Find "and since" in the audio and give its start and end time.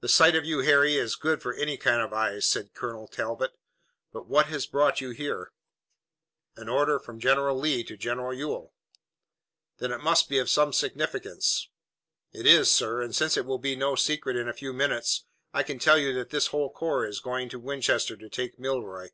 13.00-13.38